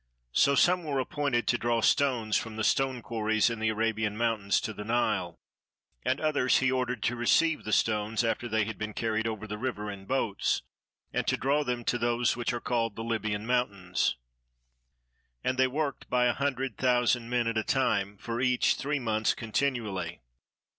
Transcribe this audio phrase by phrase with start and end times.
[0.31, 4.59] So some were appointed to draw stones from the stone quarries in the Arabian mountains
[4.61, 5.37] to the Nile,
[6.03, 9.59] and others he ordered to receive the stones after they had been carried over the
[9.59, 10.63] river in boats,
[11.13, 14.17] and to draw them to those which are called the Libyan mountains;
[15.43, 19.35] and they worked by a hundred thousand men at a time, for each three months
[19.35, 20.19] continually.